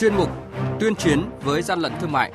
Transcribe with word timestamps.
chuyên 0.00 0.14
mục 0.14 0.30
Tuyên 0.80 0.94
chiến 0.94 1.30
với 1.40 1.62
gian 1.62 1.78
lận 1.80 1.92
thương 2.00 2.12
mại. 2.12 2.32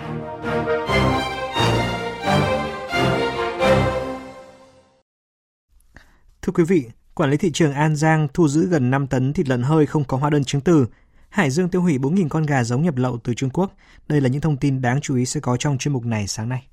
Thưa 6.42 6.52
quý 6.54 6.64
vị, 6.64 6.86
Quản 7.16 7.30
lý 7.30 7.38
thị 7.38 7.52
trường 7.52 7.74
An 7.74 7.96
Giang 7.96 8.28
thu 8.34 8.48
giữ 8.48 8.68
gần 8.68 8.92
5 8.92 9.08
tấn 9.08 9.34
thịt 9.34 9.48
lợn 9.50 9.64
hơi 9.64 9.86
không 9.86 10.04
có 10.04 10.18
hóa 10.18 10.30
đơn 10.30 10.44
chứng 10.44 10.62
từ. 10.62 10.88
Hải 11.30 11.50
Dương 11.50 11.70
tiêu 11.70 11.82
hủy 11.82 11.98
4.000 11.98 12.30
con 12.30 12.44
gà 12.44 12.64
giống 12.64 12.84
nhập 12.84 12.96
lậu 12.98 13.18
từ 13.24 13.34
Trung 13.34 13.50
Quốc. 13.50 13.72
Đây 14.08 14.22
là 14.22 14.30
những 14.30 14.42
thông 14.42 14.58
tin 14.58 14.82
đáng 14.82 15.02
chú 15.02 15.16
ý 15.16 15.26
sẽ 15.26 15.40
có 15.40 15.58
trong 15.58 15.78
chuyên 15.78 15.94
mục 15.94 16.06
này 16.06 16.28
sáng 16.28 16.50
nay. 16.50 16.68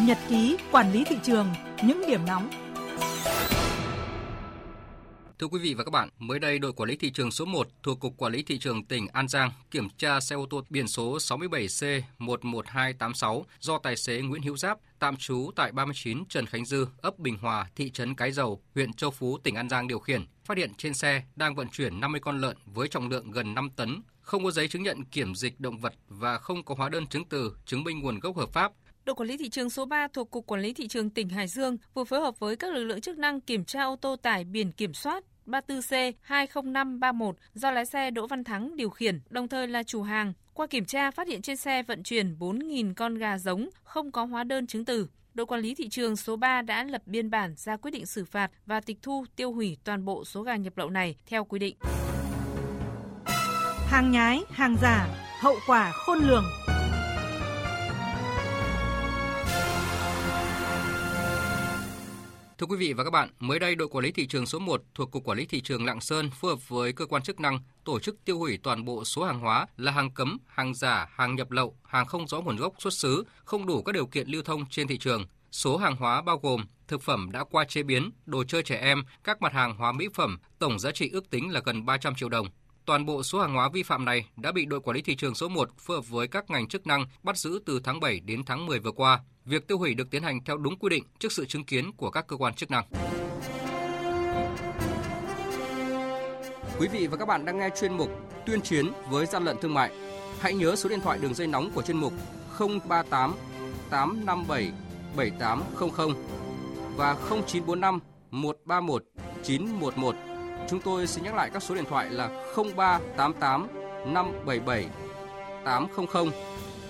Nhật 0.00 0.18
ký 0.28 0.56
quản 0.72 0.92
lý 0.92 1.04
thị 1.04 1.16
trường, 1.22 1.46
những 1.82 2.02
điểm 2.06 2.26
nóng 2.26 2.50
Thưa 5.38 5.46
quý 5.46 5.58
vị 5.58 5.74
và 5.74 5.84
các 5.84 5.90
bạn, 5.90 6.08
mới 6.18 6.38
đây 6.38 6.58
đội 6.58 6.72
quản 6.72 6.88
lý 6.88 6.96
thị 6.96 7.10
trường 7.10 7.30
số 7.30 7.44
1 7.44 7.68
thuộc 7.82 8.00
Cục 8.00 8.16
Quản 8.16 8.32
lý 8.32 8.42
Thị 8.42 8.58
trường 8.58 8.84
tỉnh 8.84 9.06
An 9.12 9.28
Giang 9.28 9.50
kiểm 9.70 9.88
tra 9.98 10.20
xe 10.20 10.36
ô 10.36 10.46
tô 10.50 10.62
biển 10.70 10.88
số 10.88 11.16
67C11286 11.16 13.42
do 13.60 13.78
tài 13.78 13.96
xế 13.96 14.20
Nguyễn 14.20 14.42
Hữu 14.42 14.56
Giáp 14.56 14.78
tạm 14.98 15.16
trú 15.16 15.50
tại 15.56 15.72
39 15.72 16.24
Trần 16.28 16.46
Khánh 16.46 16.64
Dư, 16.64 16.86
ấp 17.02 17.18
Bình 17.18 17.38
Hòa, 17.40 17.70
thị 17.76 17.90
trấn 17.90 18.14
Cái 18.14 18.32
Dầu, 18.32 18.62
huyện 18.74 18.92
Châu 18.92 19.10
Phú, 19.10 19.38
tỉnh 19.38 19.54
An 19.54 19.68
Giang 19.68 19.88
điều 19.88 19.98
khiển. 19.98 20.26
Phát 20.44 20.58
hiện 20.58 20.74
trên 20.74 20.94
xe 20.94 21.22
đang 21.36 21.54
vận 21.54 21.68
chuyển 21.68 22.00
50 22.00 22.20
con 22.20 22.40
lợn 22.40 22.56
với 22.66 22.88
trọng 22.88 23.08
lượng 23.08 23.30
gần 23.30 23.54
5 23.54 23.70
tấn, 23.76 24.02
không 24.20 24.44
có 24.44 24.50
giấy 24.50 24.68
chứng 24.68 24.82
nhận 24.82 25.04
kiểm 25.04 25.34
dịch 25.34 25.60
động 25.60 25.78
vật 25.78 25.94
và 26.08 26.38
không 26.38 26.64
có 26.64 26.74
hóa 26.74 26.88
đơn 26.88 27.06
chứng 27.06 27.24
từ 27.24 27.56
chứng 27.66 27.84
minh 27.84 27.98
nguồn 27.98 28.20
gốc 28.20 28.36
hợp 28.36 28.52
pháp 28.52 28.72
Đội 29.06 29.14
quản 29.14 29.28
lý 29.28 29.36
thị 29.36 29.48
trường 29.48 29.70
số 29.70 29.84
3 29.84 30.08
thuộc 30.08 30.30
Cục 30.30 30.46
Quản 30.46 30.60
lý 30.60 30.72
Thị 30.72 30.88
trường 30.88 31.10
tỉnh 31.10 31.28
Hải 31.28 31.48
Dương 31.48 31.76
vừa 31.94 32.04
phối 32.04 32.20
hợp 32.20 32.38
với 32.38 32.56
các 32.56 32.72
lực 32.72 32.84
lượng 32.84 33.00
chức 33.00 33.18
năng 33.18 33.40
kiểm 33.40 33.64
tra 33.64 33.82
ô 33.82 33.96
tô 33.96 34.16
tải 34.16 34.44
biển 34.44 34.72
kiểm 34.72 34.94
soát 34.94 35.24
34C20531 35.46 37.32
do 37.54 37.70
lái 37.70 37.86
xe 37.86 38.10
Đỗ 38.10 38.26
Văn 38.26 38.44
Thắng 38.44 38.76
điều 38.76 38.90
khiển, 38.90 39.20
đồng 39.30 39.48
thời 39.48 39.68
là 39.68 39.82
chủ 39.82 40.02
hàng. 40.02 40.32
Qua 40.54 40.66
kiểm 40.66 40.84
tra 40.84 41.10
phát 41.10 41.28
hiện 41.28 41.42
trên 41.42 41.56
xe 41.56 41.82
vận 41.82 42.02
chuyển 42.02 42.36
4.000 42.38 42.94
con 42.96 43.14
gà 43.14 43.38
giống 43.38 43.68
không 43.84 44.12
có 44.12 44.24
hóa 44.24 44.44
đơn 44.44 44.66
chứng 44.66 44.84
từ. 44.84 45.08
Đội 45.34 45.46
quản 45.46 45.60
lý 45.60 45.74
thị 45.74 45.88
trường 45.88 46.16
số 46.16 46.36
3 46.36 46.62
đã 46.62 46.84
lập 46.84 47.02
biên 47.06 47.30
bản 47.30 47.54
ra 47.56 47.76
quyết 47.76 47.90
định 47.90 48.06
xử 48.06 48.24
phạt 48.24 48.50
và 48.66 48.80
tịch 48.80 48.98
thu 49.02 49.24
tiêu 49.36 49.52
hủy 49.52 49.76
toàn 49.84 50.04
bộ 50.04 50.24
số 50.24 50.42
gà 50.42 50.56
nhập 50.56 50.78
lậu 50.78 50.90
này 50.90 51.16
theo 51.26 51.44
quy 51.44 51.58
định. 51.58 51.76
Hàng 53.86 54.10
nhái, 54.10 54.40
hàng 54.50 54.76
giả, 54.82 55.08
hậu 55.40 55.56
quả 55.66 55.92
khôn 55.92 56.18
lường. 56.18 56.44
Thưa 62.58 62.66
quý 62.66 62.76
vị 62.76 62.92
và 62.92 63.04
các 63.04 63.10
bạn, 63.10 63.28
mới 63.38 63.58
đây 63.58 63.74
đội 63.74 63.88
quản 63.88 64.04
lý 64.04 64.12
thị 64.12 64.26
trường 64.26 64.46
số 64.46 64.58
1 64.58 64.82
thuộc 64.94 65.10
Cục 65.10 65.24
Quản 65.24 65.38
lý 65.38 65.46
Thị 65.46 65.60
trường 65.60 65.84
Lạng 65.84 66.00
Sơn 66.00 66.30
phối 66.30 66.50
hợp 66.50 66.68
với 66.68 66.92
cơ 66.92 67.06
quan 67.06 67.22
chức 67.22 67.40
năng 67.40 67.58
tổ 67.84 68.00
chức 68.00 68.24
tiêu 68.24 68.38
hủy 68.38 68.58
toàn 68.62 68.84
bộ 68.84 69.04
số 69.04 69.24
hàng 69.24 69.38
hóa 69.40 69.66
là 69.76 69.92
hàng 69.92 70.10
cấm, 70.10 70.38
hàng 70.46 70.74
giả, 70.74 71.08
hàng 71.12 71.34
nhập 71.34 71.50
lậu, 71.50 71.76
hàng 71.84 72.06
không 72.06 72.28
rõ 72.28 72.40
nguồn 72.40 72.56
gốc 72.56 72.74
xuất 72.78 72.92
xứ, 72.92 73.24
không 73.44 73.66
đủ 73.66 73.82
các 73.82 73.92
điều 73.92 74.06
kiện 74.06 74.28
lưu 74.28 74.42
thông 74.42 74.66
trên 74.70 74.88
thị 74.88 74.98
trường. 74.98 75.26
Số 75.52 75.76
hàng 75.76 75.96
hóa 75.96 76.22
bao 76.22 76.38
gồm 76.38 76.66
thực 76.88 77.02
phẩm 77.02 77.28
đã 77.32 77.44
qua 77.44 77.64
chế 77.64 77.82
biến, 77.82 78.10
đồ 78.26 78.44
chơi 78.44 78.62
trẻ 78.62 78.76
em, 78.76 79.04
các 79.24 79.42
mặt 79.42 79.52
hàng 79.52 79.76
hóa 79.76 79.92
mỹ 79.92 80.08
phẩm, 80.14 80.38
tổng 80.58 80.78
giá 80.78 80.92
trị 80.92 81.10
ước 81.12 81.30
tính 81.30 81.52
là 81.52 81.60
gần 81.64 81.86
300 81.86 82.14
triệu 82.14 82.28
đồng. 82.28 82.46
Toàn 82.84 83.06
bộ 83.06 83.22
số 83.22 83.40
hàng 83.40 83.54
hóa 83.54 83.68
vi 83.68 83.82
phạm 83.82 84.04
này 84.04 84.26
đã 84.36 84.52
bị 84.52 84.64
đội 84.64 84.80
quản 84.80 84.94
lý 84.94 85.02
thị 85.02 85.16
trường 85.16 85.34
số 85.34 85.48
1 85.48 85.70
phối 85.78 85.96
hợp 85.96 86.08
với 86.08 86.28
các 86.28 86.50
ngành 86.50 86.68
chức 86.68 86.86
năng 86.86 87.06
bắt 87.22 87.36
giữ 87.36 87.60
từ 87.66 87.80
tháng 87.84 88.00
7 88.00 88.20
đến 88.20 88.42
tháng 88.46 88.66
10 88.66 88.78
vừa 88.78 88.92
qua. 88.92 89.20
Việc 89.46 89.68
tiêu 89.68 89.78
hủy 89.78 89.94
được 89.94 90.10
tiến 90.10 90.22
hành 90.22 90.44
theo 90.44 90.56
đúng 90.56 90.78
quy 90.78 90.88
định 90.88 91.04
trước 91.18 91.32
sự 91.32 91.46
chứng 91.46 91.64
kiến 91.64 91.92
của 91.96 92.10
các 92.10 92.26
cơ 92.26 92.36
quan 92.36 92.54
chức 92.54 92.70
năng. 92.70 92.84
Quý 96.78 96.88
vị 96.88 97.06
và 97.06 97.16
các 97.16 97.28
bạn 97.28 97.44
đang 97.44 97.58
nghe 97.58 97.68
chuyên 97.80 97.96
mục 97.96 98.10
Tuyên 98.46 98.60
chiến 98.60 98.92
với 99.10 99.26
gian 99.26 99.44
lận 99.44 99.56
thương 99.60 99.74
mại. 99.74 99.92
Hãy 100.40 100.54
nhớ 100.54 100.76
số 100.76 100.88
điện 100.88 101.00
thoại 101.00 101.18
đường 101.22 101.34
dây 101.34 101.46
nóng 101.46 101.70
của 101.70 101.82
chuyên 101.82 101.96
mục 101.96 102.12
038 102.58 103.34
857 103.90 104.72
7800 105.16 106.14
và 106.96 107.14
0945 107.14 108.00
131 108.30 109.04
911. 109.42 110.14
Chúng 110.68 110.80
tôi 110.80 111.06
xin 111.06 111.24
nhắc 111.24 111.34
lại 111.34 111.50
các 111.50 111.62
số 111.62 111.74
điện 111.74 111.84
thoại 111.88 112.10
là 112.10 112.28
0388 112.56 113.68
577 114.06 114.86
800 115.64 116.30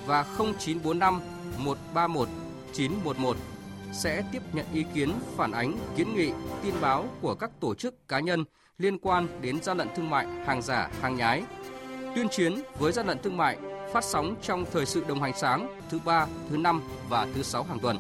và 0.06 0.22
0945 0.38 1.20
131 1.58 2.28
911 2.76 3.36
sẽ 3.92 4.22
tiếp 4.32 4.42
nhận 4.52 4.66
ý 4.72 4.84
kiến, 4.94 5.12
phản 5.36 5.52
ánh, 5.52 5.78
kiến 5.96 6.14
nghị, 6.14 6.30
tin 6.62 6.74
báo 6.80 7.08
của 7.20 7.34
các 7.34 7.50
tổ 7.60 7.74
chức 7.74 8.08
cá 8.08 8.20
nhân 8.20 8.44
liên 8.78 8.98
quan 8.98 9.40
đến 9.40 9.62
gian 9.62 9.78
lận 9.78 9.88
thương 9.96 10.10
mại, 10.10 10.26
hàng 10.26 10.62
giả, 10.62 10.90
hàng 11.00 11.16
nhái. 11.16 11.42
Tuyên 12.14 12.28
chiến 12.28 12.62
với 12.78 12.92
gian 12.92 13.06
lận 13.06 13.18
thương 13.22 13.36
mại 13.36 13.56
phát 13.92 14.04
sóng 14.04 14.36
trong 14.42 14.64
thời 14.72 14.86
sự 14.86 15.04
đồng 15.08 15.22
hành 15.22 15.32
sáng 15.36 15.80
thứ 15.90 15.98
ba, 16.04 16.26
thứ 16.50 16.56
năm 16.56 16.82
và 17.08 17.28
thứ 17.34 17.42
sáu 17.42 17.62
hàng 17.62 17.78
tuần. 17.80 17.96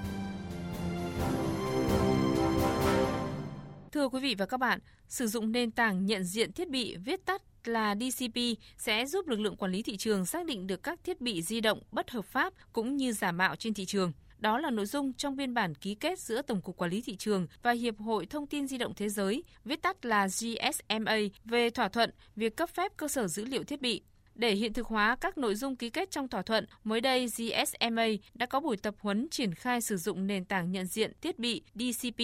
Thưa 3.92 4.08
quý 4.08 4.20
vị 4.20 4.34
và 4.38 4.46
các 4.46 4.60
bạn, 4.60 4.78
sử 5.08 5.26
dụng 5.26 5.52
nền 5.52 5.70
tảng 5.70 6.06
nhận 6.06 6.24
diện 6.24 6.52
thiết 6.52 6.68
bị 6.68 6.96
viết 6.96 7.24
tắt 7.24 7.42
là 7.64 7.94
DCP 7.94 8.38
sẽ 8.78 9.06
giúp 9.06 9.28
lực 9.28 9.40
lượng 9.40 9.56
quản 9.56 9.72
lý 9.72 9.82
thị 9.82 9.96
trường 9.96 10.26
xác 10.26 10.46
định 10.46 10.66
được 10.66 10.82
các 10.82 11.04
thiết 11.04 11.20
bị 11.20 11.42
di 11.42 11.60
động 11.60 11.82
bất 11.92 12.10
hợp 12.10 12.24
pháp 12.24 12.52
cũng 12.72 12.96
như 12.96 13.12
giả 13.12 13.32
mạo 13.32 13.56
trên 13.56 13.74
thị 13.74 13.84
trường. 13.84 14.12
Đó 14.38 14.58
là 14.58 14.70
nội 14.70 14.86
dung 14.86 15.12
trong 15.12 15.36
biên 15.36 15.54
bản 15.54 15.74
ký 15.74 15.94
kết 15.94 16.18
giữa 16.18 16.42
Tổng 16.42 16.60
cục 16.60 16.76
Quản 16.76 16.90
lý 16.90 17.00
thị 17.00 17.16
trường 17.16 17.46
và 17.62 17.72
Hiệp 17.72 17.98
hội 17.98 18.26
Thông 18.26 18.46
tin 18.46 18.66
di 18.68 18.78
động 18.78 18.94
thế 18.96 19.08
giới, 19.08 19.44
viết 19.64 19.82
tắt 19.82 20.04
là 20.04 20.26
GSMA 20.26 21.16
về 21.44 21.70
thỏa 21.70 21.88
thuận 21.88 22.10
việc 22.36 22.56
cấp 22.56 22.70
phép 22.70 22.92
cơ 22.96 23.08
sở 23.08 23.26
dữ 23.26 23.44
liệu 23.44 23.64
thiết 23.64 23.80
bị. 23.80 24.02
Để 24.34 24.54
hiện 24.54 24.72
thực 24.72 24.86
hóa 24.86 25.16
các 25.20 25.38
nội 25.38 25.54
dung 25.54 25.76
ký 25.76 25.90
kết 25.90 26.10
trong 26.10 26.28
thỏa 26.28 26.42
thuận, 26.42 26.66
mới 26.84 27.00
đây 27.00 27.26
GSMA 27.26 28.06
đã 28.34 28.46
có 28.46 28.60
buổi 28.60 28.76
tập 28.76 28.94
huấn 28.98 29.28
triển 29.30 29.54
khai 29.54 29.80
sử 29.80 29.96
dụng 29.96 30.26
nền 30.26 30.44
tảng 30.44 30.72
nhận 30.72 30.86
diện 30.86 31.12
thiết 31.20 31.38
bị 31.38 31.62
DCP. 31.74 32.20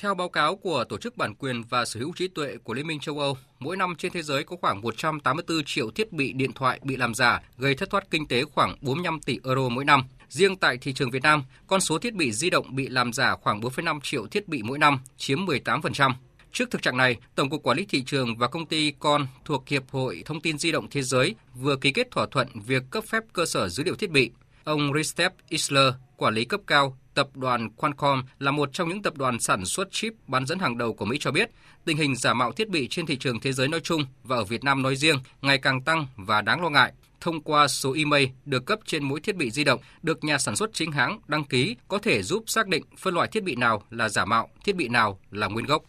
Theo 0.00 0.14
báo 0.14 0.28
cáo 0.28 0.56
của 0.56 0.84
Tổ 0.84 0.98
chức 0.98 1.16
Bản 1.16 1.34
quyền 1.34 1.62
và 1.62 1.84
Sở 1.84 2.00
hữu 2.00 2.12
trí 2.16 2.28
tuệ 2.28 2.56
của 2.64 2.74
Liên 2.74 2.86
minh 2.86 3.00
châu 3.00 3.18
Âu, 3.18 3.36
mỗi 3.58 3.76
năm 3.76 3.94
trên 3.98 4.12
thế 4.12 4.22
giới 4.22 4.44
có 4.44 4.56
khoảng 4.60 4.80
184 4.80 5.64
triệu 5.66 5.90
thiết 5.90 6.12
bị 6.12 6.32
điện 6.32 6.52
thoại 6.52 6.80
bị 6.82 6.96
làm 6.96 7.14
giả, 7.14 7.42
gây 7.58 7.74
thất 7.74 7.90
thoát 7.90 8.10
kinh 8.10 8.28
tế 8.28 8.44
khoảng 8.44 8.76
45 8.80 9.20
tỷ 9.20 9.38
euro 9.44 9.68
mỗi 9.68 9.84
năm. 9.84 10.04
Riêng 10.28 10.56
tại 10.56 10.78
thị 10.78 10.92
trường 10.92 11.10
Việt 11.10 11.22
Nam, 11.22 11.44
con 11.66 11.80
số 11.80 11.98
thiết 11.98 12.14
bị 12.14 12.32
di 12.32 12.50
động 12.50 12.76
bị 12.76 12.88
làm 12.88 13.12
giả 13.12 13.36
khoảng 13.36 13.60
4,5 13.60 14.00
triệu 14.02 14.26
thiết 14.26 14.48
bị 14.48 14.62
mỗi 14.62 14.78
năm, 14.78 14.98
chiếm 15.16 15.38
18%. 15.38 16.12
Trước 16.52 16.70
thực 16.70 16.82
trạng 16.82 16.96
này, 16.96 17.16
Tổng 17.34 17.50
cục 17.50 17.62
Quản 17.62 17.76
lý 17.76 17.84
thị 17.84 18.02
trường 18.06 18.36
và 18.36 18.48
công 18.48 18.66
ty 18.66 18.92
con 18.98 19.26
thuộc 19.44 19.68
Hiệp 19.68 19.90
hội 19.90 20.22
Thông 20.26 20.40
tin 20.40 20.58
di 20.58 20.72
động 20.72 20.86
thế 20.90 21.02
giới 21.02 21.34
vừa 21.54 21.76
ký 21.76 21.92
kết 21.92 22.10
thỏa 22.10 22.26
thuận 22.30 22.48
việc 22.66 22.82
cấp 22.90 23.04
phép 23.04 23.22
cơ 23.32 23.46
sở 23.46 23.68
dữ 23.68 23.84
liệu 23.84 23.94
thiết 23.94 24.10
bị. 24.10 24.30
Ông 24.64 24.92
Ristep 24.94 25.32
Isler, 25.48 25.94
quản 26.16 26.34
lý 26.34 26.44
cấp 26.44 26.60
cao 26.66 26.96
tập 27.14 27.28
đoàn 27.34 27.70
Qualcomm 27.70 28.22
là 28.38 28.50
một 28.50 28.72
trong 28.72 28.88
những 28.88 29.02
tập 29.02 29.16
đoàn 29.16 29.40
sản 29.40 29.64
xuất 29.64 29.88
chip 29.92 30.12
bán 30.26 30.46
dẫn 30.46 30.58
hàng 30.58 30.78
đầu 30.78 30.94
của 30.94 31.04
Mỹ 31.04 31.16
cho 31.20 31.30
biết, 31.30 31.50
tình 31.84 31.96
hình 31.96 32.16
giả 32.16 32.34
mạo 32.34 32.52
thiết 32.52 32.68
bị 32.68 32.88
trên 32.88 33.06
thị 33.06 33.16
trường 33.16 33.40
thế 33.40 33.52
giới 33.52 33.68
nói 33.68 33.80
chung 33.80 34.04
và 34.24 34.36
ở 34.36 34.44
Việt 34.44 34.64
Nam 34.64 34.82
nói 34.82 34.96
riêng 34.96 35.16
ngày 35.42 35.58
càng 35.58 35.82
tăng 35.82 36.06
và 36.16 36.40
đáng 36.40 36.62
lo 36.62 36.70
ngại 36.70 36.92
thông 37.20 37.40
qua 37.40 37.68
số 37.68 37.94
email 37.94 38.28
được 38.44 38.66
cấp 38.66 38.78
trên 38.86 39.04
mỗi 39.04 39.20
thiết 39.20 39.36
bị 39.36 39.50
di 39.50 39.64
động 39.64 39.80
được 40.02 40.24
nhà 40.24 40.38
sản 40.38 40.56
xuất 40.56 40.70
chính 40.72 40.92
hãng 40.92 41.20
đăng 41.28 41.44
ký 41.44 41.76
có 41.88 41.98
thể 41.98 42.22
giúp 42.22 42.44
xác 42.46 42.66
định 42.66 42.84
phân 42.98 43.14
loại 43.14 43.28
thiết 43.28 43.44
bị 43.44 43.56
nào 43.56 43.82
là 43.90 44.08
giả 44.08 44.24
mạo, 44.24 44.48
thiết 44.64 44.76
bị 44.76 44.88
nào 44.88 45.18
là 45.30 45.46
nguyên 45.46 45.66
gốc. 45.66 45.82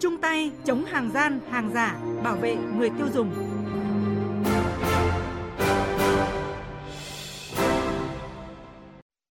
Chung 0.00 0.16
tay 0.22 0.50
chống 0.64 0.84
hàng 0.84 1.10
gian, 1.14 1.40
hàng 1.50 1.70
giả, 1.74 1.96
bảo 2.24 2.36
vệ 2.36 2.56
người 2.78 2.90
tiêu 2.98 3.06
dùng. 3.14 3.34